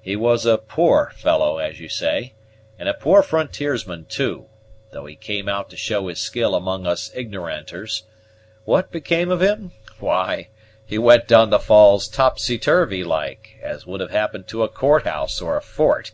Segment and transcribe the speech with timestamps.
[0.00, 2.32] "He was a poor fellow, as you say;
[2.78, 4.46] and a poor frontierman too,
[4.92, 8.04] though he came out to show his skill among us ignoranters.
[8.64, 9.72] What became of him?
[10.00, 10.48] Why,
[10.86, 15.04] he went down the falls topsy turvey like, as would have happened to a court
[15.04, 16.12] house or a fort."